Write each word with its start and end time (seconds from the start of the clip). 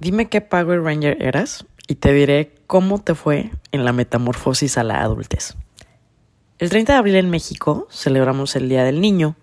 Dime 0.00 0.28
qué 0.28 0.40
Power 0.40 0.80
Ranger 0.80 1.20
eras 1.20 1.66
y 1.88 1.96
te 1.96 2.12
diré 2.12 2.54
cómo 2.68 3.00
te 3.00 3.16
fue 3.16 3.50
en 3.72 3.84
la 3.84 3.92
metamorfosis 3.92 4.78
a 4.78 4.84
la 4.84 5.02
adultez. 5.02 5.56
El 6.60 6.70
30 6.70 6.92
de 6.92 6.98
abril 7.00 7.16
en 7.16 7.30
México 7.30 7.88
celebramos 7.90 8.54
el 8.54 8.68
Día 8.68 8.84
del 8.84 9.00
Niño 9.00 9.34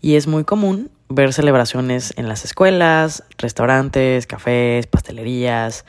y 0.00 0.16
es 0.16 0.26
muy 0.26 0.42
común 0.42 0.90
ver 1.08 1.32
celebraciones 1.32 2.12
en 2.16 2.28
las 2.28 2.44
escuelas, 2.44 3.22
restaurantes, 3.38 4.26
cafés, 4.26 4.88
pastelerías, 4.88 5.84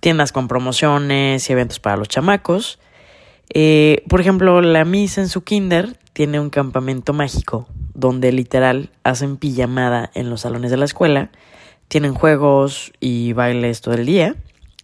tiendas 0.00 0.32
con 0.32 0.48
promociones 0.48 1.50
y 1.50 1.52
eventos 1.52 1.78
para 1.78 1.98
los 1.98 2.08
chamacos. 2.08 2.78
Eh, 3.52 4.02
por 4.08 4.22
ejemplo, 4.22 4.62
la 4.62 4.86
Miss 4.86 5.18
en 5.18 5.28
su 5.28 5.44
kinder 5.44 5.98
tiene 6.14 6.40
un 6.40 6.48
campamento 6.48 7.12
mágico 7.12 7.68
donde 7.92 8.32
literal 8.32 8.88
hacen 9.04 9.36
pijamada 9.36 10.10
en 10.14 10.30
los 10.30 10.40
salones 10.40 10.70
de 10.70 10.78
la 10.78 10.86
escuela, 10.86 11.30
tienen 11.88 12.14
juegos 12.14 12.92
y 13.00 13.32
bailes 13.32 13.80
todo 13.80 13.94
el 13.94 14.06
día, 14.06 14.34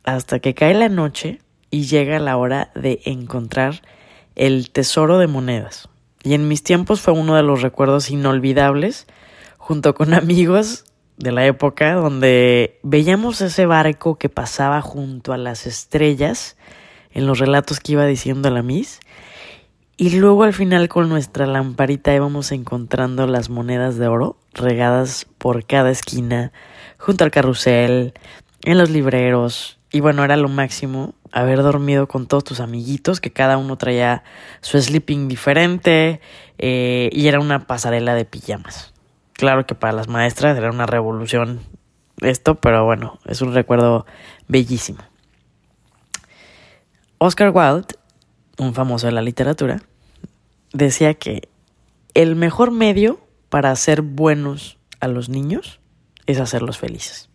hasta 0.05 0.41
que 0.41 0.55
cae 0.55 0.75
la 0.75 0.89
noche 0.89 1.41
y 1.71 1.87
llega 1.87 2.19
la 2.19 2.37
hora 2.37 2.71
de 2.75 3.01
encontrar 3.05 3.83
el 4.37 4.71
tesoro 4.71 5.19
de 5.19 5.27
monedas. 5.27 5.89
Y 6.23 6.35
en 6.35 6.49
mis 6.49 6.63
tiempos 6.63 7.01
fue 7.01 7.15
uno 7.15 7.35
de 7.35 7.43
los 7.43 7.63
recuerdos 7.63 8.11
inolvidables, 8.11 9.07
junto 9.59 9.95
con 9.95 10.15
amigos 10.15 10.85
de 11.17 11.33
la 11.33 11.47
época, 11.47 11.95
donde 11.95 12.79
veíamos 12.83 13.41
ese 13.41 13.67
barco 13.67 14.19
que 14.19 14.29
pasaba 14.29 14.81
junto 14.81 15.33
a 15.33 15.39
las 15.39 15.67
estrellas 15.67 16.57
en 17.13 17.27
los 17.27 17.39
relatos 17.39 17.81
que 17.81 17.93
iba 17.93 18.07
diciendo 18.07 18.51
la 18.51 18.63
Miss. 18.63 19.01
Y 19.97 20.19
luego 20.19 20.45
al 20.45 20.55
final 20.55 20.89
con 20.89 21.09
nuestra 21.09 21.47
lamparita 21.47 22.15
íbamos 22.15 22.51
encontrando 22.51 23.27
las 23.27 23.51
monedas 23.51 23.99
de 23.99 24.09
oro 24.09 24.39
regadas 24.55 25.27
por 25.39 25.67
cada 25.67 25.91
esquina, 25.91 26.53
junto 26.99 27.25
al 27.25 27.31
carrusel, 27.31 28.15
en 28.63 28.79
los 28.79 28.91
libreros. 28.91 29.79
Y 29.91 30.01
bueno, 30.01 30.25
era 30.25 30.37
lo 30.37 30.49
máximo 30.49 31.15
haber 31.31 31.63
dormido 31.63 32.09
con 32.09 32.27
todos 32.27 32.45
tus 32.45 32.61
amiguitos, 32.61 33.21
que 33.21 33.33
cada 33.33 33.59
uno 33.59 33.77
traía 33.77 34.25
su 34.61 34.81
sleeping 34.81 35.29
diferente 35.29 36.21
eh, 36.59 37.11
y 37.13 37.29
era 37.29 37.41
una 37.41 37.67
pasarela 37.67 38.15
de 38.15 38.25
pijamas. 38.25 38.95
Claro 39.35 39.67
que 39.67 39.75
para 39.75 39.93
las 39.93 40.09
maestras 40.09 40.57
era 40.57 40.71
una 40.71 40.87
revolución 40.87 41.61
esto, 42.21 42.55
pero 42.57 42.85
bueno, 42.85 43.19
es 43.27 43.43
un 43.43 43.53
recuerdo 43.53 44.07
bellísimo. 44.49 45.01
Oscar 47.19 47.51
Wilde, 47.55 47.95
un 48.59 48.75
famoso 48.75 49.07
de 49.07 49.13
la 49.13 49.23
literatura, 49.23 49.83
decía 50.73 51.15
que 51.15 51.49
el 52.15 52.37
mejor 52.37 52.71
medio 52.71 53.21
para 53.49 53.71
hacer 53.71 54.03
buenos 54.03 54.79
a 55.01 55.09
los 55.09 55.29
niños 55.29 55.81
es 56.27 56.41
hacerlos 56.41 56.79
felices. 56.79 57.29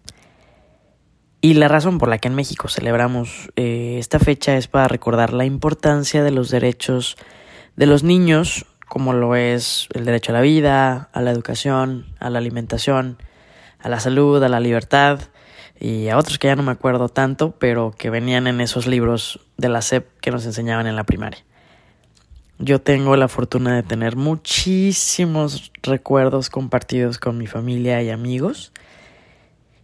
Y 1.42 1.54
la 1.54 1.68
razón 1.68 2.00
por 2.00 2.10
la 2.10 2.18
que 2.18 2.28
en 2.28 2.36
México 2.36 2.68
celebramos 2.68 3.52
eh, 3.56 3.98
esta 4.00 4.20
fecha 4.20 4.58
es 4.58 4.68
para 4.68 4.88
recordar 4.88 5.34
la 5.34 5.46
importancia 5.46 6.24
de 6.24 6.32
los 6.32 6.50
derechos 6.50 7.16
de 7.76 7.86
los 7.86 8.04
niños, 8.04 8.66
como 8.88 9.14
lo 9.14 9.36
es 9.36 9.88
el 9.94 10.06
derecho 10.06 10.32
a 10.32 10.36
la 10.36 10.42
vida, 10.42 11.10
a 11.14 11.22
la 11.22 11.32
educación, 11.32 12.08
a 12.20 12.32
la 12.32 12.40
alimentación, 12.40 13.18
a 13.80 13.90
la 13.90 14.00
salud, 14.00 14.42
a 14.44 14.50
la 14.50 14.60
libertad, 14.60 15.20
y 15.80 16.10
a 16.10 16.18
otros 16.18 16.40
que 16.40 16.48
ya 16.48 16.56
no 16.56 16.64
me 16.64 16.72
acuerdo 16.72 17.10
tanto, 17.10 17.52
pero 17.52 17.94
que 17.98 18.10
venían 18.10 18.48
en 18.48 18.62
esos 18.62 18.88
libros 18.88 19.40
de 19.58 19.70
la 19.70 19.82
SEP 19.82 20.08
que 20.20 20.32
nos 20.32 20.46
enseñaban 20.46 20.88
en 20.88 20.96
la 20.96 21.04
primaria. 21.04 21.44
Yo 22.60 22.82
tengo 22.82 23.16
la 23.16 23.28
fortuna 23.28 23.76
de 23.76 23.84
tener 23.84 24.16
muchísimos 24.16 25.72
recuerdos 25.84 26.50
compartidos 26.50 27.20
con 27.20 27.38
mi 27.38 27.46
familia 27.46 28.02
y 28.02 28.10
amigos. 28.10 28.72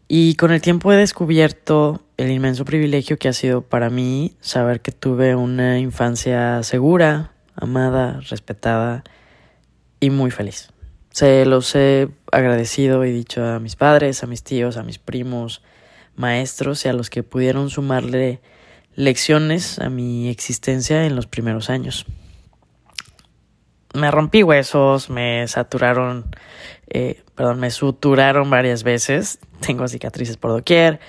Y 0.07 0.35
con 0.35 0.51
el 0.51 0.61
tiempo 0.61 0.91
he 0.91 0.95
descubierto 0.95 2.01
el 2.17 2.31
inmenso 2.31 2.65
privilegio 2.65 3.17
que 3.17 3.27
ha 3.27 3.33
sido 3.33 3.61
para 3.61 3.89
mí 3.89 4.35
saber 4.41 4.81
que 4.81 4.91
tuve 4.91 5.35
una 5.35 5.79
infancia 5.79 6.63
segura, 6.63 7.33
amada, 7.55 8.19
respetada 8.29 9.03
y 9.99 10.09
muy 10.09 10.31
feliz. 10.31 10.69
Se 11.11 11.45
los 11.45 11.75
he 11.75 12.09
agradecido 12.31 13.05
y 13.05 13.11
dicho 13.11 13.45
a 13.45 13.59
mis 13.59 13.75
padres, 13.75 14.23
a 14.23 14.27
mis 14.27 14.43
tíos, 14.43 14.77
a 14.77 14.83
mis 14.83 14.97
primos, 14.97 15.61
maestros 16.15 16.85
y 16.85 16.89
a 16.89 16.93
los 16.93 17.09
que 17.09 17.23
pudieron 17.23 17.69
sumarle 17.69 18.41
lecciones 18.95 19.79
a 19.79 19.89
mi 19.89 20.29
existencia 20.29 21.05
en 21.05 21.15
los 21.15 21.27
primeros 21.27 21.69
años. 21.69 22.05
Me 23.93 24.09
rompí 24.09 24.41
huesos, 24.43 25.09
me 25.09 25.47
saturaron, 25.47 26.25
eh, 26.87 27.23
perdón, 27.35 27.59
me 27.59 27.69
suturaron 27.69 28.49
varias 28.49 28.83
veces, 28.83 29.39
tengo 29.59 29.87
cicatrices 29.87 30.37
por 30.37 30.51
doquier, 30.51 30.99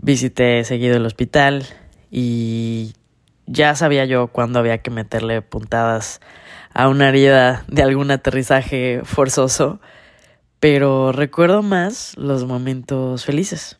visité 0.00 0.64
seguido 0.64 0.96
el 0.96 1.06
hospital 1.06 1.66
y 2.10 2.94
ya 3.46 3.74
sabía 3.74 4.04
yo 4.06 4.28
cuándo 4.28 4.58
había 4.58 4.78
que 4.78 4.90
meterle 4.90 5.42
puntadas 5.42 6.20
a 6.72 6.88
una 6.88 7.08
herida 7.08 7.64
de 7.68 7.82
algún 7.82 8.10
aterrizaje 8.10 9.02
forzoso, 9.04 9.80
pero 10.60 11.12
recuerdo 11.12 11.62
más 11.62 12.16
los 12.16 12.46
momentos 12.46 13.24
felices. 13.24 13.78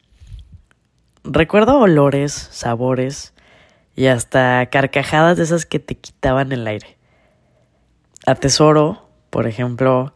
Recuerdo 1.27 1.79
olores, 1.79 2.35
sabores 2.35 3.33
y 3.97 4.09
hasta 4.09 4.67
carcajadas 4.67 5.39
de 5.39 5.45
esas 5.45 5.65
que 5.65 5.79
te 5.79 5.95
quitaban 5.95 6.53
el 6.53 6.67
aire. 6.67 6.99
Atesoro, 8.27 9.09
por 9.31 9.47
ejemplo, 9.47 10.13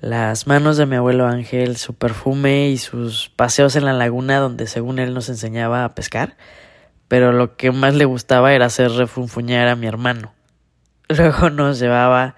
las 0.00 0.46
manos 0.46 0.76
de 0.76 0.84
mi 0.84 0.96
abuelo 0.96 1.26
Ángel, 1.26 1.78
su 1.78 1.94
perfume 1.94 2.68
y 2.68 2.76
sus 2.76 3.30
paseos 3.30 3.76
en 3.76 3.86
la 3.86 3.94
laguna 3.94 4.38
donde 4.38 4.66
según 4.66 4.98
él 4.98 5.14
nos 5.14 5.30
enseñaba 5.30 5.86
a 5.86 5.94
pescar, 5.94 6.36
pero 7.08 7.32
lo 7.32 7.56
que 7.56 7.72
más 7.72 7.94
le 7.94 8.04
gustaba 8.04 8.52
era 8.52 8.66
hacer 8.66 8.90
refunfuñar 8.90 9.68
a 9.68 9.74
mi 9.74 9.86
hermano. 9.86 10.34
Luego 11.08 11.48
nos 11.48 11.78
llevaba 11.78 12.36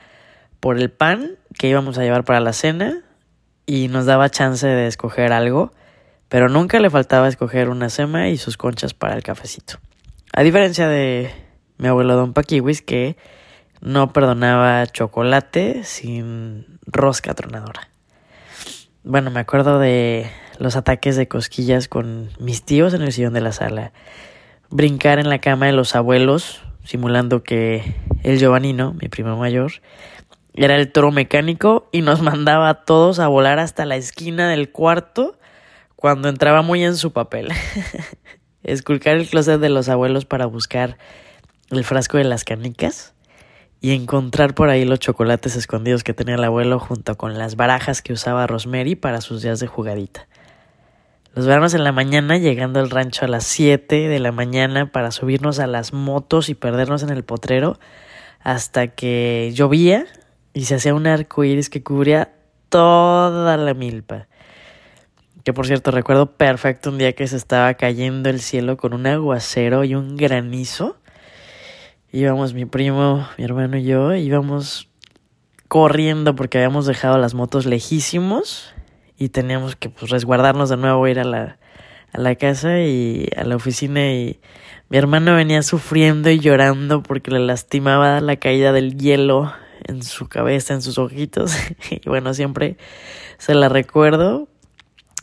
por 0.61 0.79
el 0.79 0.93
pan 0.93 1.33
que 1.59 1.67
íbamos 1.67 1.99
a 1.99 2.05
llevar 2.05 2.23
para 2.23 2.39
la 2.39 2.53
cena 2.53 3.03
y 3.67 3.89
nos 3.89 4.07
daba 4.07 4.31
chance 4.31 4.69
de 4.69 4.87
escoger 4.87 5.33
algo 5.33 5.73
pero 6.29 6.49
nunca 6.49 6.81
le 6.81 6.91
faltaba 6.91 7.29
escoger 7.29 7.69
una 7.69 7.89
sema 7.89 8.29
y 8.29 8.37
sus 8.37 8.57
conchas 8.57 8.95
para 8.95 9.15
el 9.15 9.23
cafecito. 9.23 9.79
A 10.33 10.43
diferencia 10.43 10.89
de 10.89 11.31
mi 11.79 11.89
abuelo 11.89 12.17
Don 12.17 12.33
Paquiwis, 12.33 12.83
que 12.83 13.17
no 13.81 14.13
perdonaba 14.13 14.87
chocolate 14.87 15.85
sin 15.85 16.79
rosca 16.87 17.35
tronadora. 17.35 17.89
Bueno, 19.05 19.31
me 19.31 19.41
acuerdo 19.41 19.79
de 19.79 20.31
los 20.59 20.77
ataques 20.77 21.17
de 21.17 21.29
cosquillas 21.29 21.89
con 21.89 22.31
mis 22.39 22.65
tíos 22.65 22.95
en 22.95 23.03
el 23.03 23.13
sillón 23.13 23.33
de 23.33 23.41
la 23.41 23.53
sala, 23.53 23.93
brincar 24.71 25.19
en 25.19 25.29
la 25.29 25.39
cama 25.39 25.67
de 25.67 25.73
los 25.73 25.95
abuelos, 25.95 26.63
simulando 26.85 27.43
que 27.43 27.95
el 28.23 28.39
Giovannino, 28.39 28.95
mi 29.01 29.09
primo 29.09 29.37
mayor, 29.37 29.73
era 30.55 30.75
el 30.75 30.91
toro 30.91 31.13
mecánico 31.13 31.89
y 31.93 32.03
nos 32.03 32.21
mandaba 32.23 32.69
a 32.69 32.85
todos 32.85 33.19
a 33.21 33.29
volar 33.29 33.61
hasta 33.61 33.87
la 33.87 33.97
esquina 33.97 34.49
del 34.49 34.71
cuarto 34.71 35.39
cuando 35.99 36.29
entraba 36.29 36.63
muy 36.63 36.85
en 36.85 36.95
su 36.95 37.13
papel. 37.13 37.49
Esculcar 38.63 39.17
el 39.17 39.29
closet 39.29 39.61
de 39.61 39.69
los 39.69 39.89
abuelos 39.89 40.27
para 40.27 40.47
buscar 40.47 40.97
el 41.71 41.83
frasco 41.83 42.19
de 42.19 42.25
las 42.25 42.45
canicas 42.45 43.15
y 43.81 43.97
encontrar 43.97 44.55
por 44.55 44.69
ahí 44.71 44.85
los 44.85 45.01
chocolates 45.01 45.57
escondidos 45.57 46.05
que 46.05 46.15
tenía 46.15 46.37
el 46.37 46.45
abuelo 46.45 46.79
junto 46.79 47.17
con 47.17 47.37
las 47.37 47.57
barajas 47.57 48.01
que 48.01 48.13
usaba 48.13 48.47
Rosemary 48.47 48.95
para 48.95 49.21
sus 49.21 49.43
días 49.43 49.59
de 49.59 49.67
jugadita. 49.67 50.29
Los 51.35 51.47
veranos 51.47 51.75
en 51.75 51.83
la 51.83 51.91
mañana 51.91 52.39
llegando 52.39 52.79
al 52.79 52.91
rancho 52.91 53.25
a 53.25 53.29
las 53.29 53.43
7 53.43 54.07
de 54.07 54.21
la 54.21 54.31
mañana 54.31 54.93
para 54.93 55.11
subirnos 55.11 55.59
a 55.59 55.67
las 55.67 55.93
motos 55.93 56.49
y 56.49 56.55
perdernos 56.55 57.03
en 57.03 57.11
el 57.11 57.25
potrero 57.25 57.81
hasta 58.39 58.87
que 58.87 59.51
llovía 59.53 60.07
y 60.55 60.67
se 60.67 60.77
hacía 60.77 60.95
un 60.95 61.09
arco 61.09 61.43
iris 61.43 61.69
que 61.69 61.83
cubría 61.83 62.35
toda 62.69 63.57
la 63.57 63.75
milpa. 63.75 64.29
Que 65.49 65.55
por 65.55 65.67
cierto, 65.67 65.93
recuerdo 65.93 66.37
perfecto 66.37 66.91
un 66.91 66.99
día 66.99 67.15
que 67.15 67.27
se 67.27 67.39
estaba 67.39 67.73
cayendo 67.73 68.29
el 68.29 68.43
cielo 68.43 68.77
con 68.77 68.93
un 68.93 69.07
aguacero 69.07 69.83
y 69.83 69.95
un 69.95 70.15
granizo. 70.15 70.99
Íbamos 72.13 72.53
mi 72.53 72.67
primo, 72.67 73.27
mi 73.39 73.45
hermano 73.45 73.79
y 73.79 73.85
yo, 73.85 74.15
íbamos 74.15 74.91
corriendo 75.67 76.35
porque 76.35 76.59
habíamos 76.59 76.85
dejado 76.85 77.17
las 77.17 77.33
motos 77.33 77.65
lejísimos 77.65 78.75
y 79.17 79.31
teníamos 79.31 79.75
que 79.75 79.89
pues, 79.89 80.11
resguardarnos 80.11 80.69
de 80.69 80.77
nuevo, 80.77 81.09
ir 81.09 81.19
a 81.19 81.25
la, 81.25 81.57
a 82.13 82.21
la 82.21 82.35
casa 82.35 82.81
y 82.81 83.31
a 83.35 83.45
la 83.45 83.57
oficina 83.57 84.07
y 84.13 84.41
mi 84.91 84.99
hermano 84.99 85.35
venía 85.35 85.63
sufriendo 85.63 86.29
y 86.29 86.41
llorando 86.41 87.03
porque 87.03 87.31
le 87.31 87.41
lastimaba 87.41 88.21
la 88.21 88.37
caída 88.37 88.73
del 88.73 88.99
hielo 88.99 89.51
en 89.87 90.03
su 90.03 90.29
cabeza, 90.29 90.75
en 90.75 90.83
sus 90.83 90.99
ojitos. 90.99 91.57
y 91.91 92.07
bueno, 92.07 92.35
siempre 92.35 92.77
se 93.39 93.55
la 93.55 93.71
recuerdo 93.71 94.47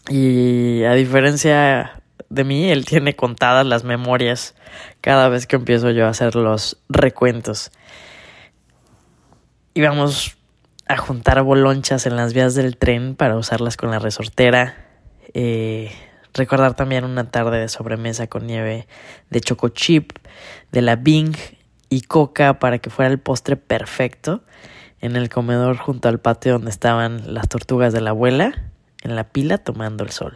y 0.09 0.83
a 0.83 0.93
diferencia 0.93 2.01
de 2.29 2.43
mí, 2.43 2.69
él 2.69 2.85
tiene 2.85 3.15
contadas 3.15 3.65
las 3.65 3.83
memorias 3.83 4.55
cada 5.01 5.29
vez 5.29 5.47
que 5.47 5.55
empiezo 5.55 5.91
yo 5.91 6.05
a 6.05 6.09
hacer 6.09 6.35
los 6.35 6.77
recuentos. 6.89 7.71
Íbamos 9.73 10.37
a 10.87 10.97
juntar 10.97 11.41
bolonchas 11.41 12.05
en 12.05 12.15
las 12.15 12.33
vías 12.33 12.55
del 12.55 12.77
tren 12.77 13.15
para 13.15 13.35
usarlas 13.37 13.77
con 13.77 13.91
la 13.91 13.99
resortera. 13.99 14.75
Eh, 15.33 15.91
recordar 16.33 16.75
también 16.75 17.03
una 17.03 17.31
tarde 17.31 17.59
de 17.59 17.69
sobremesa 17.69 18.27
con 18.27 18.45
nieve 18.45 18.87
de 19.29 19.41
choco 19.41 19.69
chip, 19.69 20.11
de 20.71 20.81
la 20.81 20.95
Bing 20.95 21.35
y 21.89 22.01
coca 22.01 22.59
para 22.59 22.79
que 22.79 22.89
fuera 22.89 23.11
el 23.11 23.19
postre 23.19 23.55
perfecto 23.57 24.43
en 25.01 25.15
el 25.15 25.29
comedor 25.29 25.77
junto 25.77 26.09
al 26.09 26.19
patio 26.19 26.53
donde 26.53 26.71
estaban 26.71 27.33
las 27.33 27.47
tortugas 27.47 27.93
de 27.93 28.01
la 28.01 28.11
abuela 28.11 28.71
en 29.05 29.15
la 29.15 29.23
pila 29.23 29.57
tomando 29.59 30.03
el 30.03 30.09
sol. 30.09 30.33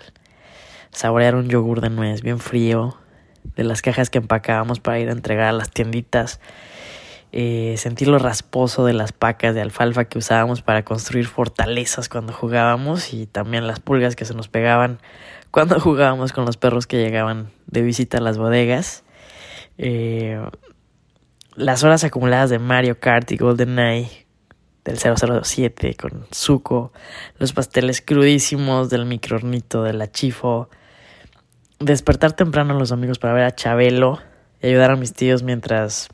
Saborear 0.92 1.36
un 1.36 1.50
yogur 1.50 1.82
de 1.82 1.90
nuez 1.90 2.22
bien 2.22 2.40
frío, 2.40 2.98
de 3.56 3.64
las 3.64 3.82
cajas 3.82 4.10
que 4.10 4.20
empacábamos 4.20 4.80
para 4.80 5.00
ir 5.00 5.10
a 5.10 5.12
entregar 5.12 5.48
a 5.48 5.52
las 5.52 5.72
tienditas, 5.72 6.40
eh, 7.32 7.76
sentir 7.78 8.08
lo 8.08 8.20
rasposo 8.20 8.86
de 8.86 8.94
las 8.94 9.12
pacas 9.12 9.56
de 9.56 9.62
alfalfa 9.62 10.06
que 10.06 10.18
usábamos 10.18 10.62
para 10.62 10.84
construir 10.86 11.26
fortalezas 11.26 12.10
cuando 12.10 12.32
jugábamos 12.32 13.14
y 13.14 13.26
también 13.26 13.68
las 13.68 13.80
pulgas 13.80 14.16
que 14.16 14.26
se 14.26 14.34
nos 14.34 14.48
pegaban 14.48 15.00
cuando 15.52 15.80
jugábamos 15.80 16.32
con 16.32 16.46
los 16.46 16.58
perros 16.58 16.88
que 16.88 16.98
llegaban 16.98 17.52
de 17.68 17.82
visita 17.82 18.20
a 18.20 18.22
las 18.22 18.38
bodegas. 18.38 19.04
Eh, 19.78 20.40
las 21.56 21.84
horas 21.84 22.04
acumuladas 22.04 22.50
de 22.50 22.60
Mario 22.60 23.00
Kart 23.00 23.32
y 23.32 23.38
GoldenEye 23.38 24.29
del 24.90 25.44
007 25.44 25.96
con 25.96 26.26
Zuko, 26.34 26.92
los 27.38 27.54
pasteles 27.54 28.02
crudísimos 28.02 28.90
del 28.90 29.06
microornito 29.06 29.84
de 29.84 29.94
la 29.94 30.10
despertar 31.80 32.34
temprano 32.34 32.78
los 32.78 32.92
amigos 32.92 33.20
para 33.20 33.34
ver 33.34 33.44
a 33.44 33.56
Chabelo 33.56 34.20
y 34.62 34.68
ayudar 34.68 34.92
a 34.92 34.96
mis 34.96 35.14
tíos 35.14 35.44
mientras 35.44 36.10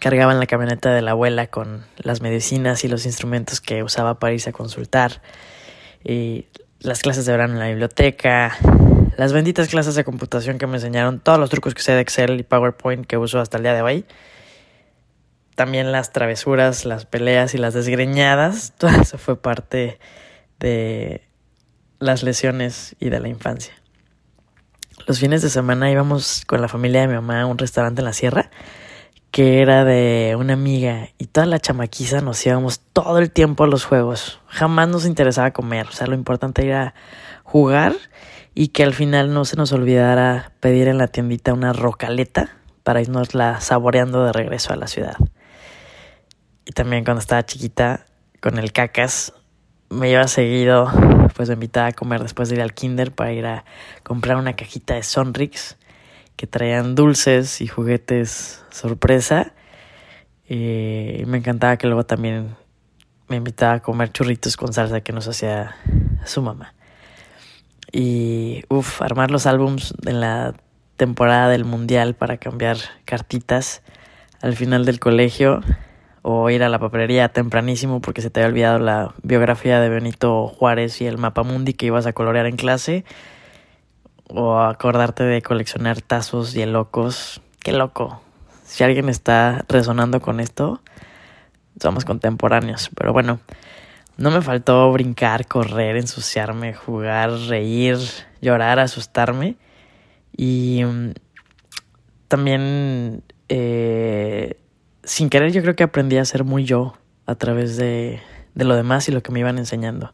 cargaban 0.00 0.38
la 0.38 0.46
camioneta 0.46 0.94
de 0.94 1.02
la 1.02 1.10
abuela 1.10 1.48
con 1.48 1.84
las 1.96 2.22
medicinas 2.22 2.84
y 2.84 2.88
los 2.88 3.04
instrumentos 3.04 3.60
que 3.60 3.82
usaba 3.82 4.18
para 4.18 4.32
irse 4.32 4.50
a 4.50 4.52
consultar, 4.52 5.20
y 6.04 6.46
las 6.80 7.00
clases 7.00 7.26
de 7.26 7.32
verano 7.32 7.54
en 7.54 7.58
la 7.58 7.68
biblioteca, 7.68 8.56
las 9.16 9.32
benditas 9.32 9.68
clases 9.68 9.96
de 9.96 10.04
computación 10.04 10.58
que 10.58 10.68
me 10.68 10.76
enseñaron 10.76 11.18
todos 11.18 11.40
los 11.40 11.50
trucos 11.50 11.74
que 11.74 11.82
sé 11.82 11.92
de 11.92 12.00
Excel 12.00 12.38
y 12.38 12.44
PowerPoint 12.44 13.06
que 13.06 13.16
uso 13.16 13.40
hasta 13.40 13.56
el 13.56 13.64
día 13.64 13.74
de 13.74 13.82
hoy. 13.82 14.04
También 15.58 15.90
las 15.90 16.12
travesuras, 16.12 16.84
las 16.84 17.04
peleas 17.04 17.52
y 17.52 17.58
las 17.58 17.74
desgreñadas, 17.74 18.74
todo 18.78 18.90
eso 18.90 19.18
fue 19.18 19.42
parte 19.42 19.98
de 20.60 21.26
las 21.98 22.22
lesiones 22.22 22.94
y 23.00 23.08
de 23.08 23.18
la 23.18 23.26
infancia. 23.26 23.74
Los 25.08 25.18
fines 25.18 25.42
de 25.42 25.50
semana 25.50 25.90
íbamos 25.90 26.44
con 26.46 26.60
la 26.62 26.68
familia 26.68 27.00
de 27.00 27.08
mi 27.08 27.14
mamá 27.14 27.40
a 27.40 27.46
un 27.46 27.58
restaurante 27.58 28.02
en 28.02 28.04
la 28.04 28.12
sierra 28.12 28.52
que 29.32 29.60
era 29.60 29.84
de 29.84 30.36
una 30.38 30.52
amiga 30.52 31.08
y 31.18 31.26
toda 31.26 31.46
la 31.46 31.58
chamaquiza 31.58 32.20
nos 32.20 32.46
íbamos 32.46 32.78
todo 32.92 33.18
el 33.18 33.32
tiempo 33.32 33.64
a 33.64 33.66
los 33.66 33.84
juegos. 33.84 34.40
Jamás 34.46 34.86
nos 34.86 35.06
interesaba 35.06 35.50
comer, 35.50 35.88
o 35.88 35.92
sea, 35.92 36.06
lo 36.06 36.14
importante 36.14 36.64
era 36.64 36.94
jugar 37.42 37.96
y 38.54 38.68
que 38.68 38.84
al 38.84 38.94
final 38.94 39.34
no 39.34 39.44
se 39.44 39.56
nos 39.56 39.72
olvidara 39.72 40.52
pedir 40.60 40.86
en 40.86 40.98
la 40.98 41.08
tiendita 41.08 41.52
una 41.52 41.72
rocaleta 41.72 42.58
para 42.84 43.02
irnos 43.02 43.34
la 43.34 43.60
saboreando 43.60 44.24
de 44.24 44.32
regreso 44.32 44.72
a 44.72 44.76
la 44.76 44.86
ciudad. 44.86 45.16
Y 46.68 46.72
también 46.72 47.02
cuando 47.02 47.20
estaba 47.20 47.46
chiquita, 47.46 48.04
con 48.40 48.58
el 48.58 48.72
cacas, 48.72 49.32
me 49.88 50.10
iba 50.10 50.28
seguido, 50.28 50.86
pues 51.34 51.48
me 51.48 51.54
invitaba 51.54 51.86
a 51.86 51.92
comer 51.92 52.20
después 52.20 52.50
de 52.50 52.56
ir 52.56 52.60
al 52.60 52.74
kinder 52.74 53.10
para 53.10 53.32
ir 53.32 53.46
a 53.46 53.64
comprar 54.02 54.36
una 54.36 54.54
cajita 54.54 54.92
de 54.92 55.02
Sonrix 55.02 55.78
que 56.36 56.46
traían 56.46 56.94
dulces 56.94 57.62
y 57.62 57.68
juguetes 57.68 58.62
sorpresa. 58.68 59.54
Y 60.46 61.22
me 61.26 61.38
encantaba 61.38 61.78
que 61.78 61.86
luego 61.86 62.04
también 62.04 62.54
me 63.28 63.36
invitaba 63.36 63.72
a 63.72 63.80
comer 63.80 64.12
churritos 64.12 64.58
con 64.58 64.74
salsa 64.74 65.00
que 65.00 65.14
nos 65.14 65.26
hacía 65.26 65.74
su 66.26 66.42
mamá. 66.42 66.74
Y 67.90 68.62
uff, 68.68 69.00
armar 69.00 69.30
los 69.30 69.46
álbums 69.46 69.94
en 70.04 70.20
la 70.20 70.52
temporada 70.98 71.48
del 71.48 71.64
mundial 71.64 72.14
para 72.14 72.36
cambiar 72.36 72.76
cartitas 73.06 73.80
al 74.42 74.54
final 74.54 74.84
del 74.84 75.00
colegio 75.00 75.62
o 76.30 76.50
ir 76.50 76.62
a 76.62 76.68
la 76.68 76.78
papelería 76.78 77.30
tempranísimo 77.30 78.02
porque 78.02 78.20
se 78.20 78.28
te 78.28 78.40
había 78.40 78.50
olvidado 78.50 78.78
la 78.80 79.14
biografía 79.22 79.80
de 79.80 79.88
Benito 79.88 80.46
Juárez 80.46 81.00
y 81.00 81.06
el 81.06 81.16
mapa 81.16 81.42
mundi 81.42 81.72
que 81.72 81.86
ibas 81.86 82.04
a 82.04 82.12
colorear 82.12 82.44
en 82.44 82.56
clase 82.56 83.06
o 84.28 84.58
acordarte 84.58 85.24
de 85.24 85.40
coleccionar 85.40 86.02
tazos 86.02 86.54
y 86.54 86.66
locos. 86.66 87.40
Qué 87.60 87.72
loco. 87.72 88.20
Si 88.62 88.84
alguien 88.84 89.08
está 89.08 89.64
resonando 89.70 90.20
con 90.20 90.40
esto, 90.40 90.82
somos 91.80 92.04
contemporáneos. 92.04 92.90
Pero 92.94 93.14
bueno, 93.14 93.40
no 94.18 94.30
me 94.30 94.42
faltó 94.42 94.92
brincar, 94.92 95.46
correr, 95.46 95.96
ensuciarme, 95.96 96.74
jugar, 96.74 97.30
reír, 97.48 97.96
llorar, 98.42 98.80
asustarme. 98.80 99.56
Y 100.36 100.84
mm, 100.84 101.12
también, 102.28 103.22
eh, 103.48 104.58
sin 105.08 105.30
querer, 105.30 105.52
yo 105.52 105.62
creo 105.62 105.74
que 105.74 105.84
aprendí 105.84 106.18
a 106.18 106.24
ser 106.24 106.44
muy 106.44 106.64
yo 106.64 106.94
a 107.24 107.34
través 107.34 107.76
de, 107.76 108.20
de 108.54 108.64
lo 108.64 108.76
demás 108.76 109.08
y 109.08 109.12
lo 109.12 109.22
que 109.22 109.32
me 109.32 109.40
iban 109.40 109.56
enseñando. 109.56 110.12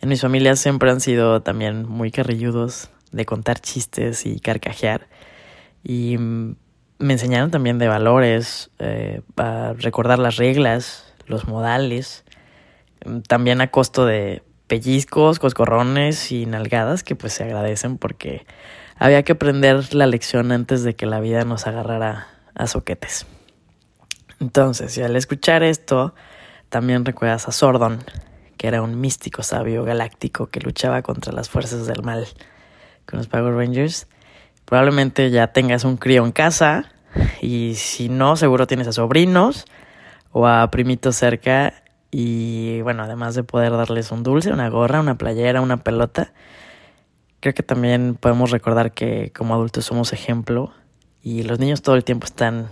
En 0.00 0.08
mis 0.08 0.20
familias 0.20 0.60
siempre 0.60 0.90
han 0.90 1.00
sido 1.00 1.42
también 1.42 1.88
muy 1.88 2.12
carrilludos, 2.12 2.90
de 3.10 3.26
contar 3.26 3.60
chistes 3.60 4.24
y 4.24 4.38
carcajear. 4.38 5.08
Y 5.82 6.18
mm, 6.18 6.56
me 6.98 7.14
enseñaron 7.14 7.50
también 7.50 7.78
de 7.78 7.88
valores, 7.88 8.70
eh, 8.78 9.22
a 9.36 9.74
recordar 9.76 10.18
las 10.20 10.36
reglas, 10.36 11.12
los 11.26 11.48
modales, 11.48 12.24
mm, 13.04 13.20
también 13.20 13.60
a 13.60 13.70
costo 13.72 14.06
de 14.06 14.42
pellizcos, 14.68 15.40
coscorrones 15.40 16.30
y 16.30 16.46
nalgadas 16.46 17.02
que 17.02 17.16
pues 17.16 17.32
se 17.32 17.44
agradecen 17.44 17.98
porque 17.98 18.46
había 18.96 19.22
que 19.24 19.32
aprender 19.32 19.94
la 19.94 20.06
lección 20.06 20.52
antes 20.52 20.84
de 20.84 20.94
que 20.94 21.06
la 21.06 21.20
vida 21.20 21.44
nos 21.44 21.66
agarrara 21.66 22.28
a 22.54 22.66
soquetes. 22.66 23.26
Entonces, 24.40 24.96
y 24.98 25.02
al 25.02 25.16
escuchar 25.16 25.62
esto, 25.62 26.14
también 26.68 27.04
recuerdas 27.04 27.48
a 27.48 27.52
Sordon, 27.52 28.04
que 28.56 28.68
era 28.68 28.82
un 28.82 29.00
místico 29.00 29.42
sabio 29.42 29.84
galáctico 29.84 30.48
que 30.48 30.60
luchaba 30.60 31.02
contra 31.02 31.32
las 31.32 31.48
fuerzas 31.48 31.86
del 31.86 32.02
mal 32.02 32.26
con 33.06 33.18
los 33.18 33.28
Power 33.28 33.54
Rangers. 33.54 34.06
Probablemente 34.64 35.30
ya 35.30 35.48
tengas 35.48 35.84
un 35.84 35.96
crío 35.96 36.24
en 36.24 36.32
casa 36.32 36.92
y 37.40 37.74
si 37.76 38.08
no, 38.08 38.36
seguro 38.36 38.66
tienes 38.66 38.88
a 38.88 38.92
sobrinos 38.92 39.64
o 40.32 40.46
a 40.46 40.70
primitos 40.70 41.16
cerca 41.16 41.82
y 42.10 42.80
bueno, 42.82 43.04
además 43.04 43.34
de 43.34 43.42
poder 43.42 43.72
darles 43.72 44.10
un 44.10 44.22
dulce, 44.22 44.52
una 44.52 44.68
gorra, 44.68 45.00
una 45.00 45.16
playera, 45.16 45.60
una 45.60 45.78
pelota, 45.78 46.32
creo 47.40 47.54
que 47.54 47.62
también 47.62 48.16
podemos 48.16 48.50
recordar 48.50 48.92
que 48.92 49.32
como 49.34 49.54
adultos 49.54 49.84
somos 49.84 50.12
ejemplo 50.12 50.72
y 51.22 51.42
los 51.42 51.58
niños 51.58 51.82
todo 51.82 51.94
el 51.94 52.04
tiempo 52.04 52.26
están 52.26 52.70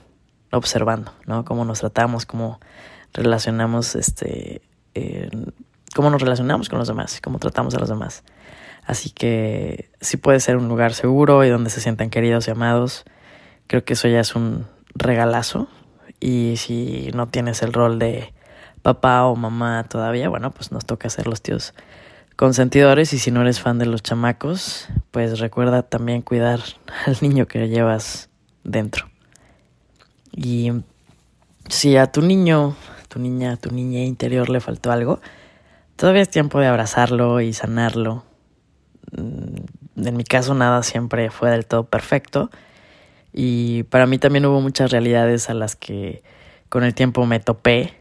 observando, 0.57 1.13
¿no? 1.27 1.45
Cómo 1.45 1.65
nos 1.65 1.81
tratamos, 1.81 2.27
cómo 2.27 2.61
relacionamos, 3.13 3.95
este, 3.95 4.63
cómo 5.95 6.11
nos 6.11 6.21
relacionamos 6.21 6.69
con 6.69 6.79
los 6.79 6.89
demás, 6.89 7.21
cómo 7.23 7.39
tratamos 7.39 7.75
a 7.75 7.79
los 7.79 7.89
demás. 7.89 8.25
Así 8.87 9.11
que 9.11 9.91
sí 10.01 10.17
puede 10.17 10.41
ser 10.41 10.57
un 10.57 10.69
lugar 10.69 10.93
seguro 10.93 11.45
y 11.45 11.49
donde 11.49 11.71
se 11.71 11.81
sientan 11.81 12.11
queridos 12.11 12.49
y 12.49 12.51
amados. 12.51 13.05
Creo 13.67 13.85
que 13.85 13.95
eso 13.95 14.09
ya 14.09 14.21
es 14.21 14.35
un 14.35 14.67
regalazo. 14.95 15.69
Y 16.21 16.55
si 16.59 17.11
no 17.15 17.29
tienes 17.29 17.63
el 17.63 17.73
rol 17.73 17.99
de 17.99 18.35
papá 18.83 19.25
o 19.25 19.37
mamá 19.37 19.85
todavía, 19.89 20.29
bueno, 20.29 20.51
pues 20.51 20.71
nos 20.71 20.85
toca 20.85 21.09
ser 21.09 21.27
los 21.27 21.41
tíos 21.41 21.75
consentidores. 22.37 23.13
Y 23.15 23.19
si 23.19 23.31
no 23.31 23.41
eres 23.41 23.61
fan 23.61 23.79
de 23.79 23.87
los 23.87 24.03
chamacos, 24.03 24.89
pues 25.11 25.39
recuerda 25.39 25.83
también 25.83 26.21
cuidar 26.21 26.61
al 27.07 27.17
niño 27.23 27.47
que 27.47 27.69
llevas 27.69 28.29
dentro. 28.65 29.14
Y 30.37 30.73
si 31.69 31.97
a 31.97 32.11
tu 32.11 32.23
niño, 32.23 32.77
tu 33.09 33.19
niña, 33.19 33.57
tu 33.57 33.71
niña 33.71 34.01
interior 34.01 34.51
le 34.51 34.61
faltó 34.61 34.91
algo, 34.91 35.21
todavía 35.97 36.23
es 36.23 36.31
tiempo 36.31 36.61
de 36.61 36.67
abrazarlo 36.67 37.41
y 37.41 37.53
sanarlo. 37.53 38.25
Mm, 39.13 40.07
en 40.07 40.17
mi 40.17 40.25
caso 40.25 40.55
nada 40.55 40.83
siempre 40.83 41.31
fue 41.31 41.51
del 41.51 41.67
todo 41.67 41.85
perfecto. 41.85 42.51
Y 43.33 43.85
para 43.85 44.07
mí 44.07 44.19
también 44.19 44.47
hubo 44.47 44.61
muchas 44.61 44.91
realidades 44.91 45.51
a 45.51 45.55
las 45.55 45.77
que 45.77 46.23
con 46.69 46.85
el 46.85 46.95
tiempo 46.95 47.27
me 47.27 47.41
topé, 47.41 47.95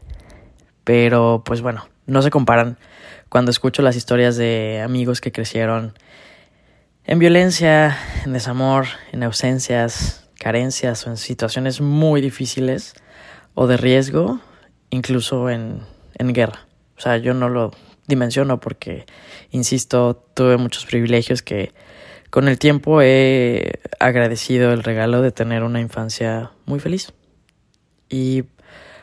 pero 0.84 1.42
pues 1.44 1.60
bueno, 1.60 1.86
no 2.06 2.22
se 2.22 2.30
comparan 2.30 2.78
cuando 3.28 3.50
escucho 3.50 3.82
las 3.82 3.96
historias 3.96 4.36
de 4.36 4.80
amigos 4.82 5.20
que 5.20 5.32
crecieron 5.32 5.94
en 7.04 7.18
violencia, 7.18 7.96
en 8.24 8.32
desamor, 8.32 8.86
en 9.12 9.22
ausencias, 9.22 10.23
carencias 10.38 11.06
o 11.06 11.10
en 11.10 11.16
situaciones 11.16 11.80
muy 11.80 12.20
difíciles 12.20 12.94
o 13.54 13.66
de 13.66 13.76
riesgo, 13.76 14.40
incluso 14.90 15.50
en, 15.50 15.80
en 16.14 16.32
guerra. 16.32 16.66
O 16.96 17.00
sea, 17.00 17.16
yo 17.16 17.34
no 17.34 17.48
lo 17.48 17.72
dimensiono 18.06 18.60
porque, 18.60 19.06
insisto, 19.50 20.14
tuve 20.34 20.56
muchos 20.56 20.86
privilegios 20.86 21.42
que 21.42 21.72
con 22.30 22.48
el 22.48 22.58
tiempo 22.58 23.00
he 23.00 23.80
agradecido 24.00 24.72
el 24.72 24.82
regalo 24.82 25.22
de 25.22 25.30
tener 25.30 25.62
una 25.62 25.80
infancia 25.80 26.50
muy 26.66 26.80
feliz. 26.80 27.12
Y 28.08 28.44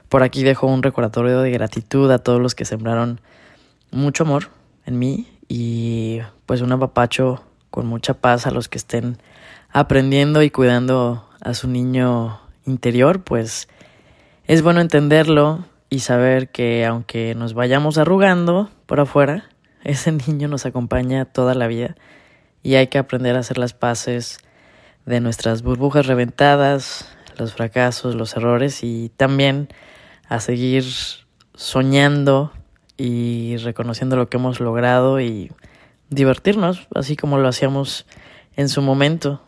por 0.09 0.23
aquí 0.23 0.43
dejo 0.43 0.67
un 0.67 0.83
recordatorio 0.83 1.39
de 1.39 1.51
gratitud 1.51 2.11
a 2.11 2.19
todos 2.19 2.41
los 2.41 2.55
que 2.55 2.65
sembraron 2.65 3.21
mucho 3.91 4.23
amor 4.23 4.49
en 4.85 4.99
mí 4.99 5.27
y 5.47 6.19
pues 6.45 6.61
un 6.61 6.71
apapacho 6.71 7.43
con 7.71 7.87
mucha 7.87 8.13
paz 8.13 8.45
a 8.45 8.51
los 8.51 8.69
que 8.69 8.77
estén 8.77 9.17
aprendiendo 9.71 10.43
y 10.43 10.51
cuidando 10.51 11.27
a 11.41 11.53
su 11.53 11.67
niño 11.67 12.39
interior, 12.65 13.23
pues 13.23 13.67
es 14.45 14.61
bueno 14.61 14.81
entenderlo 14.81 15.65
y 15.89 15.99
saber 15.99 16.49
que 16.49 16.85
aunque 16.85 17.33
nos 17.33 17.53
vayamos 17.53 17.97
arrugando 17.97 18.69
por 18.85 18.99
afuera, 18.99 19.49
ese 19.83 20.11
niño 20.11 20.47
nos 20.47 20.65
acompaña 20.65 21.25
toda 21.25 21.55
la 21.55 21.67
vida 21.67 21.95
y 22.61 22.75
hay 22.75 22.87
que 22.87 22.99
aprender 22.99 23.35
a 23.35 23.39
hacer 23.39 23.57
las 23.57 23.73
paces 23.73 24.37
de 25.05 25.19
nuestras 25.19 25.63
burbujas 25.63 26.05
reventadas, 26.05 27.07
los 27.37 27.53
fracasos, 27.53 28.13
los 28.13 28.35
errores 28.35 28.83
y 28.83 29.09
también 29.15 29.69
a 30.27 30.39
seguir 30.39 30.85
soñando 31.55 32.51
y 32.97 33.57
reconociendo 33.57 34.15
lo 34.15 34.29
que 34.29 34.37
hemos 34.37 34.59
logrado 34.59 35.19
y 35.19 35.51
divertirnos, 36.11 36.87
así 36.93 37.15
como 37.15 37.39
lo 37.39 37.47
hacíamos 37.47 38.05
en 38.55 38.69
su 38.69 38.81
momento. 38.81 39.41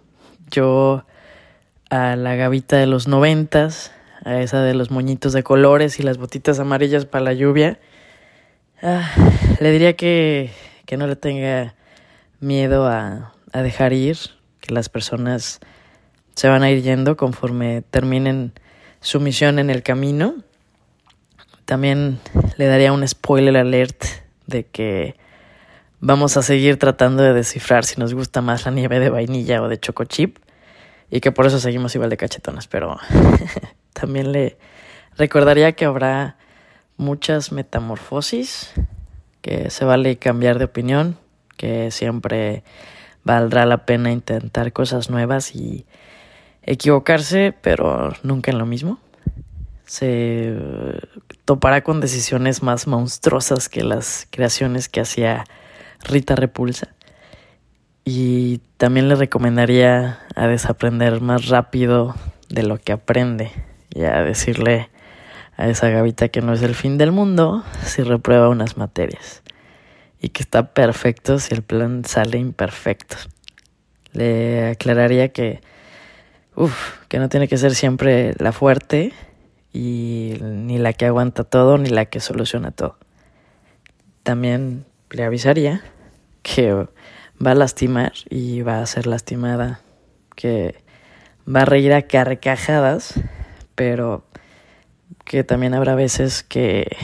Yo 0.50 1.05
a 1.89 2.15
la 2.15 2.36
gavita 2.36 2.77
de 2.77 2.88
los 2.88 3.08
noventas, 3.08 3.91
a 4.25 4.39
esa 4.39 4.62
de 4.62 4.74
los 4.74 4.89
moñitos 4.89 5.34
de 5.34 5.43
colores 5.43 6.00
y 6.00 6.03
las 6.03 6.17
botitas 6.17 6.60
amarillas 6.60 7.05
para 7.05 7.25
la 7.25 7.34
lluvia, 7.34 7.79
ah, 8.82 9.12
le 9.60 9.72
diría 9.72 9.96
que, 9.96 10.50
que 10.86 10.98
no 10.98 11.05
le 11.05 11.17
tenga 11.17 11.75
miedo 12.39 12.88
a, 12.88 13.34
a 13.51 13.62
dejar 13.62 13.93
ir, 13.93 14.17
que 14.62 14.74
las 14.74 14.89
personas 14.89 15.60
se 16.34 16.48
van 16.48 16.63
a 16.63 16.72
ir 16.72 16.82
yendo 16.82 17.17
conforme 17.17 17.84
terminen 17.89 18.53
su 19.01 19.20
misión 19.20 19.60
en 19.60 19.70
el 19.70 19.84
camino. 19.84 20.36
También 21.65 22.20
le 22.58 22.67
daría 22.67 22.93
un 22.93 23.08
spoiler 23.08 23.58
alert 23.58 24.03
de 24.48 24.65
que 24.65 25.15
vamos 26.05 26.36
a 26.36 26.41
seguir 26.41 26.77
tratando 26.77 27.24
de 27.24 27.31
descifrar 27.31 27.86
si 27.86 27.98
nos 27.98 28.13
gusta 28.13 28.41
más 28.41 28.65
la 28.65 28.72
nieve 28.72 29.00
de 29.00 29.10
vainilla 29.10 29.62
o 29.62 29.69
de 29.69 29.79
choco 29.79 30.03
chip 30.03 30.38
y 31.10 31.22
que 31.22 31.31
por 31.31 31.45
eso 31.45 31.60
seguimos 31.60 31.95
igual 31.95 32.10
de 32.10 32.17
cachetonas, 32.17 32.67
pero 32.67 32.98
también 33.93 34.33
le 34.33 34.57
recordaría 35.17 35.72
que 35.72 35.86
habrá 35.86 36.36
muchas 36.98 37.53
metamorfosis, 37.53 38.74
que 39.41 39.69
se 39.69 39.86
vale 39.86 40.17
cambiar 40.17 40.60
de 40.60 40.65
opinión, 40.65 41.17
que 41.55 41.89
siempre 41.89 42.65
valdrá 43.24 43.65
la 43.65 43.86
pena 43.86 44.12
intentar 44.12 44.74
cosas 44.74 45.10
nuevas 45.10 45.55
y 45.55 45.86
equivocarse, 46.63 47.53
pero 47.62 48.12
nunca 48.24 48.51
en 48.51 48.57
lo 48.57 48.65
mismo. 48.65 49.00
Se 49.86 50.53
topará 51.45 51.81
con 51.81 52.01
decisiones 52.01 52.62
más 52.62 52.88
monstruosas 52.88 53.69
que 53.69 53.83
las 53.86 54.27
creaciones 54.31 54.89
que 54.89 55.00
hacía 55.00 55.45
Rita 56.03 56.36
Repulsa. 56.36 56.93
Y 58.05 58.60
también 58.77 59.07
le 59.07 59.15
recomendaría 59.15 60.19
a 60.36 60.48
desaprender 60.48 61.22
más 61.22 61.48
rápido 61.48 62.15
de 62.50 62.63
lo 62.63 62.77
que 62.77 62.91
aprende 62.91 63.51
y 63.93 64.03
a 64.03 64.22
decirle 64.24 64.89
a 65.55 65.67
esa 65.67 65.89
gavita 65.89 66.29
que 66.29 66.41
no 66.41 66.53
es 66.53 66.62
el 66.62 66.75
fin 66.75 66.98
del 66.98 67.12
mundo 67.12 67.63
si 67.83 68.01
reprueba 68.01 68.50
unas 68.50 68.75
materias 68.75 69.43
y 70.19 70.29
que 70.29 70.41
está 70.41 70.74
perfecto 70.74 71.39
si 71.39 71.53
el 71.53 71.63
plan 71.63 72.03
sale 72.05 72.38
imperfecto. 72.38 73.15
Le 74.12 74.67
aclararía 74.69 75.29
que 75.29 75.62
Uf, 76.55 77.00
que 77.07 77.17
no 77.17 77.29
tiene 77.29 77.48
que 77.48 77.57
ser 77.57 77.74
siempre 77.74 78.36
la 78.38 78.51
fuerte 78.51 79.12
y 79.72 80.36
ni 80.39 80.77
la 80.77 80.93
que 80.93 81.07
aguanta 81.07 81.43
todo 81.43 81.79
ni 81.79 81.89
la 81.89 82.05
que 82.05 82.19
soluciona 82.19 82.69
todo. 82.69 82.98
También 84.22 84.86
le 85.10 85.24
avisaría 85.24 85.81
que 86.43 86.73
va 86.73 87.51
a 87.51 87.55
lastimar 87.55 88.13
y 88.29 88.62
va 88.62 88.81
a 88.81 88.85
ser 88.85 89.07
lastimada, 89.07 89.79
que 90.35 90.83
va 91.47 91.62
a 91.62 91.65
reír 91.65 91.93
a 91.93 92.03
carcajadas, 92.03 93.19
pero 93.75 94.23
que 95.25 95.43
también 95.43 95.73
habrá 95.73 95.95
veces 95.95 96.43
que 96.43 96.95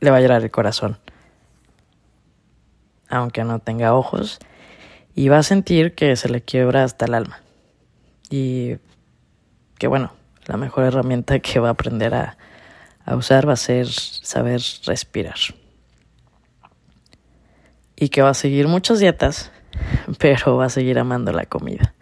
le 0.00 0.10
va 0.10 0.18
a 0.18 0.20
llorar 0.20 0.42
el 0.42 0.50
corazón, 0.50 0.98
aunque 3.08 3.44
no 3.44 3.60
tenga 3.60 3.94
ojos 3.94 4.38
y 5.14 5.28
va 5.28 5.38
a 5.38 5.42
sentir 5.42 5.94
que 5.94 6.14
se 6.16 6.28
le 6.28 6.42
quiebra 6.42 6.84
hasta 6.84 7.06
el 7.06 7.14
alma. 7.14 7.40
Y 8.30 8.76
que 9.78 9.86
bueno, 9.86 10.12
la 10.46 10.56
mejor 10.56 10.84
herramienta 10.84 11.38
que 11.38 11.60
va 11.60 11.68
a 11.68 11.72
aprender 11.72 12.14
a, 12.14 12.36
a 13.04 13.16
usar 13.16 13.48
va 13.48 13.54
a 13.54 13.56
ser 13.56 13.88
saber 13.88 14.60
respirar. 14.84 15.36
Y 17.98 18.10
que 18.10 18.22
va 18.22 18.30
a 18.30 18.34
seguir 18.34 18.68
muchas 18.68 19.00
dietas, 19.00 19.50
pero 20.18 20.56
va 20.56 20.66
a 20.66 20.70
seguir 20.70 20.98
amando 20.98 21.32
la 21.32 21.46
comida. 21.46 21.94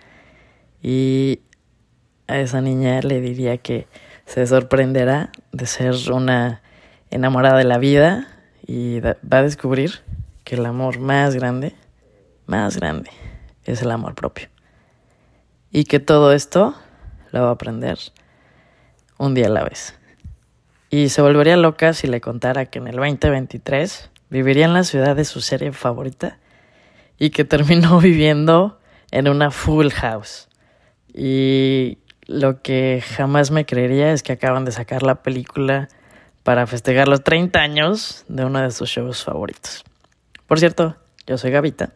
Y 0.82 1.40
a 2.26 2.38
esa 2.38 2.60
niña 2.60 3.00
le 3.00 3.20
diría 3.20 3.56
que 3.58 3.86
se 4.26 4.46
sorprenderá 4.46 5.30
de 5.52 5.66
ser 5.66 5.94
una 6.12 6.60
enamorada 7.10 7.58
de 7.58 7.64
la 7.64 7.78
vida 7.78 8.28
y 8.66 9.00
va 9.00 9.16
a 9.30 9.42
descubrir 9.42 10.02
que 10.44 10.56
el 10.56 10.66
amor 10.66 10.98
más 10.98 11.34
grande 11.34 11.74
más 12.46 12.76
grande 12.76 13.10
es 13.64 13.82
el 13.82 13.90
amor 13.90 14.14
propio. 14.14 14.48
Y 15.70 15.84
que 15.84 16.00
todo 16.00 16.32
esto 16.32 16.74
lo 17.32 17.42
va 17.42 17.48
a 17.48 17.52
aprender 17.52 17.98
un 19.18 19.34
día 19.34 19.46
a 19.46 19.50
la 19.50 19.64
vez. 19.64 19.94
Y 20.88 21.08
se 21.08 21.20
volvería 21.20 21.56
loca 21.56 21.92
si 21.92 22.06
le 22.06 22.20
contara 22.20 22.66
que 22.66 22.78
en 22.78 22.86
el 22.86 22.96
2023 22.96 24.10
viviría 24.30 24.64
en 24.64 24.74
la 24.74 24.84
ciudad 24.84 25.16
de 25.16 25.24
su 25.24 25.40
serie 25.40 25.72
favorita 25.72 26.38
y 27.18 27.30
que 27.30 27.44
terminó 27.44 27.98
viviendo 28.00 28.78
en 29.10 29.28
una 29.28 29.50
full 29.50 29.88
house. 29.90 30.48
Y 31.12 31.98
lo 32.26 32.60
que 32.62 33.02
jamás 33.16 33.50
me 33.50 33.66
creería 33.66 34.12
es 34.12 34.22
que 34.22 34.32
acaban 34.32 34.64
de 34.64 34.72
sacar 34.72 35.02
la 35.02 35.22
película 35.22 35.88
para 36.42 36.66
festejar 36.66 37.08
los 37.08 37.24
30 37.24 37.58
años 37.58 38.24
de 38.28 38.44
uno 38.44 38.60
de 38.60 38.70
sus 38.70 38.90
shows 38.90 39.24
favoritos. 39.24 39.84
Por 40.46 40.60
cierto, 40.60 40.96
yo 41.26 41.38
soy 41.38 41.50
Gavita 41.50 41.90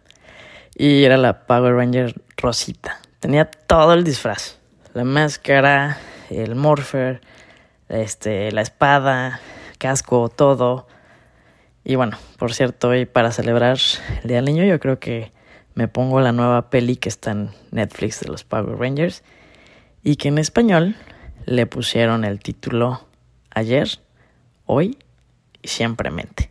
y 0.74 1.04
era 1.04 1.16
la 1.16 1.46
Power 1.46 1.74
Ranger 1.74 2.20
Rosita. 2.36 3.00
Tenía 3.20 3.44
todo 3.44 3.94
el 3.94 4.02
disfraz. 4.02 4.58
La 4.94 5.04
máscara, 5.04 5.98
el 6.30 6.56
morpher, 6.56 7.20
este, 7.88 8.50
la 8.50 8.62
espada, 8.62 9.40
casco, 9.78 10.28
todo. 10.28 10.88
Y 11.84 11.94
bueno, 11.94 12.18
por 12.38 12.52
cierto, 12.52 12.88
hoy 12.88 13.06
para 13.06 13.32
celebrar 13.32 13.78
el 14.22 14.28
Día 14.28 14.36
del 14.36 14.44
Niño 14.44 14.64
yo 14.64 14.78
creo 14.78 14.98
que 14.98 15.32
me 15.74 15.88
pongo 15.88 16.20
la 16.20 16.32
nueva 16.32 16.68
peli 16.70 16.96
que 16.96 17.08
está 17.08 17.30
en 17.30 17.50
Netflix 17.70 18.20
de 18.20 18.28
los 18.28 18.44
Power 18.44 18.78
Rangers 18.78 19.22
y 20.02 20.16
que 20.16 20.28
en 20.28 20.38
español 20.38 20.96
le 21.46 21.66
pusieron 21.66 22.24
el 22.24 22.40
título 22.40 23.06
ayer, 23.50 23.88
hoy 24.66 24.98
y 25.62 25.68
siempremente. 25.68 26.49